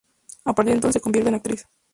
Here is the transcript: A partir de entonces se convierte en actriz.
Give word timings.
A 0.45 0.55
partir 0.55 0.71
de 0.71 0.77
entonces 0.77 0.93
se 0.99 1.01
convierte 1.01 1.29
en 1.29 1.35
actriz. 1.35 1.67